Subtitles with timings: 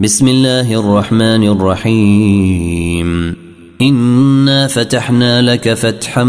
[0.00, 3.36] بسم الله الرحمن الرحيم.
[3.82, 6.24] إنا فتحنا لك فتحا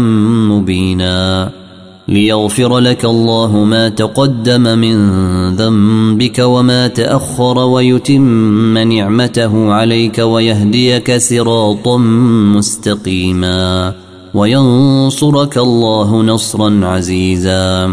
[0.50, 1.50] مبينا
[2.08, 4.96] ليغفر لك الله ما تقدم من
[5.56, 11.96] ذنبك وما تأخر ويتم نعمته عليك ويهديك صراطا
[12.56, 13.94] مستقيما
[14.34, 17.92] وينصرك الله نصرا عزيزا.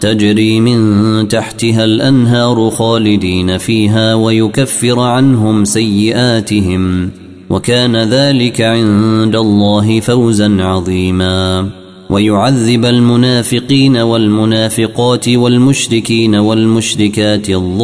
[0.00, 7.10] تجري من تحتها الأنهار خالدين فيها ويكفر عنهم سيئاتهم
[7.50, 11.68] وكان ذلك عند الله فوزا عظيما.
[12.10, 17.78] ويعذب المنافقين والمنافقات والمشركين والمشركات الظانين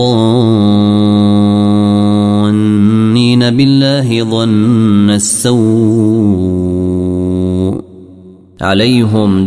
[3.50, 6.54] بالله ظن السوء.
[8.60, 9.46] عليهم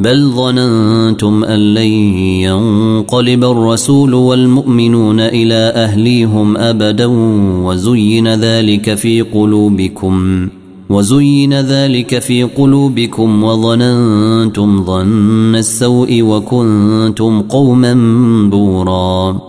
[0.00, 1.92] بل ظننتم أن لن
[2.40, 7.06] ينقلب الرسول والمؤمنون إلى أهليهم أبدا
[7.64, 10.48] وزين ذلك في قلوبكم
[10.90, 17.94] وزين ذلك في قلوبكم وظننتم ظن السوء وكنتم قوما
[18.50, 19.40] بورا.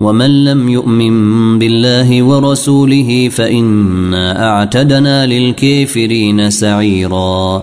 [0.00, 7.62] ومن لم يؤمن بالله ورسوله فإنا أعتدنا للكافرين سعيرا.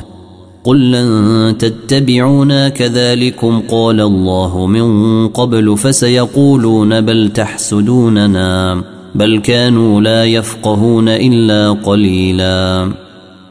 [0.63, 8.83] قل لن تتبعونا كذلكم قال الله من قبل فسيقولون بل تحسدوننا
[9.15, 12.91] بل كانوا لا يفقهون الا قليلا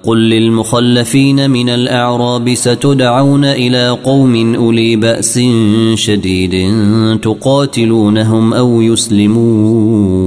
[0.04, 5.40] قل للمخلفين من الاعراب ستدعون إلى قوم اولي باس
[5.94, 6.74] شديد
[7.22, 10.20] تقاتلونهم أو يسلمون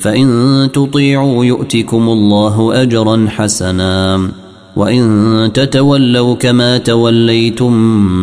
[0.00, 4.28] فان تطيعوا يؤتكم الله اجرا حسنا
[4.76, 7.72] وإن تتولوا كما توليتم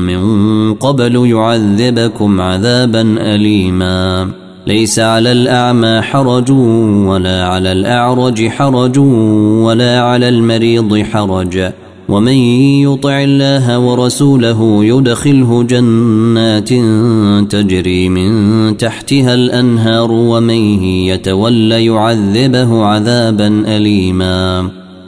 [0.08, 4.30] من قبل يعذبكم عذابا اليما.
[4.68, 6.52] ليس على الأعمى حرج
[7.08, 11.72] ولا على الأعرج حرج ولا على المريض حرج.
[12.10, 12.34] ومن
[12.84, 16.70] يطع الله ورسوله يدخله جنات
[17.52, 24.83] تجري من تحتها الأنهار ومن يتول يعذبه عذابا اليما.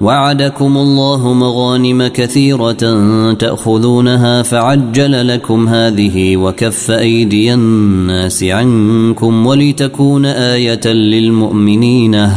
[0.00, 3.02] وعدكم الله مغانم كثيرة
[3.32, 12.28] تأخذونها فعجل لكم هذه وكف أيدي الناس عنكم ولتكون آية للمؤمنين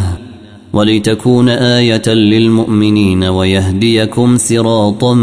[0.73, 5.13] ولتكون آية للمؤمنين ويهديكم صراطا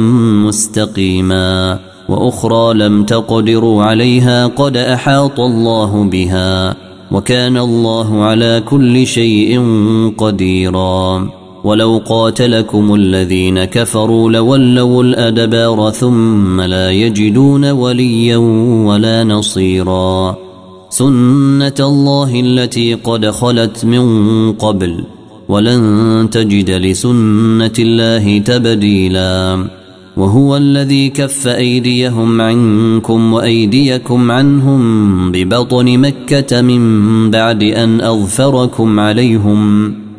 [0.46, 1.78] مستقيما
[2.08, 6.76] وأخرى لم تقدروا عليها قد أحاط الله بها
[7.12, 9.62] وكان الله على كل شيء
[10.18, 11.28] قديرا
[11.64, 18.36] ولو قاتلكم الذين كفروا لولوا الأدبار ثم لا يجدون وليا
[18.86, 20.36] ولا نصيرا.
[20.90, 25.04] سنة الله التي قد خلت من قبل
[25.48, 29.64] ولن تجد لسنة الله تبديلا.
[30.16, 40.03] وهو الذي كف أيديهم عنكم وأيديكم عنهم ببطن مكة من بعد أن أظفركم عليهم.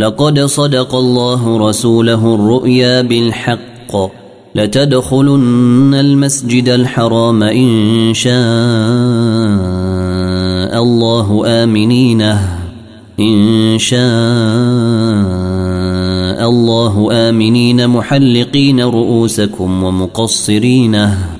[0.00, 3.92] لقد صدق الله رسوله الرؤيا بالحق.
[4.54, 8.32] لتدخلن المسجد الحرام إن شاء
[10.82, 12.58] الله آمنينه
[13.20, 14.00] إن شاء
[16.48, 17.86] الله آمنين.
[17.86, 21.39] محلقين رؤوسكم ومقصرينه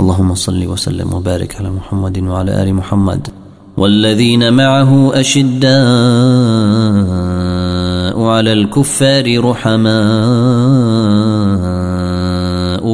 [0.00, 3.28] اللهم صل وسلم وبارك على محمد وعلى آل محمد
[3.76, 5.74] والذين معه أشداء
[8.20, 9.94] على الكفار رحماء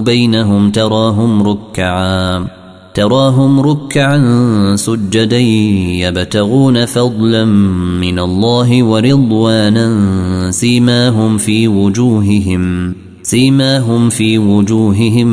[0.01, 2.47] بينهم تراهم ركعا
[2.95, 4.19] تراهم ركعا
[4.77, 5.39] سجدا
[6.05, 7.45] يبتغون فضلا
[8.05, 9.87] من الله ورضوانا
[10.51, 12.95] سيماهم في وجوههم.
[13.31, 15.27] سيماهم في وجوههم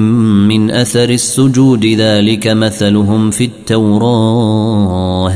[0.48, 5.34] من أثر السجود ذلك مثلهم في التوراة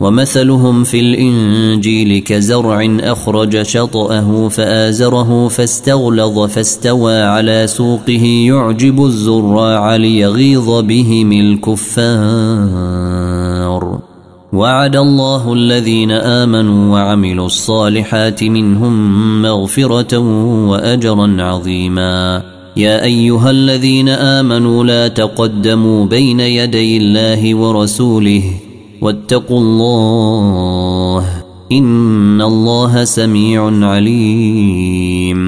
[0.00, 11.32] ومثلهم في الإنجيل كزرع أخرج شطأه فآزره فاستغلظ فاستوى على سوقه يعجب الزراع ليغيظ بهم
[11.32, 12.68] الكفار.
[14.52, 20.18] وعد الله الذين آمنوا وعملوا الصالحات منهم مغفرة
[20.68, 22.42] وأجرا عظيما.
[22.76, 28.42] يا أيها الذين آمنوا لا تقدموا بين يدي الله ورسوله
[29.00, 31.24] واتقوا الله
[31.72, 35.47] إن الله سميع عليم.